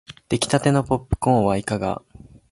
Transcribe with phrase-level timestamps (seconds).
[0.29, 2.01] できたてのポップコーンはいかが